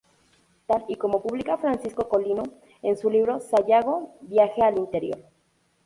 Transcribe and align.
Tal 0.65 0.83
y 0.87 0.95
como 0.95 1.21
publica 1.21 1.59
Francisco 1.59 2.09
Colino 2.09 2.41
en 2.81 2.97
su 2.97 3.07
libro 3.11 3.39
"Sayago, 3.39 4.15
viaje 4.23 4.63
al 4.63 4.79
Interior. 4.79 5.23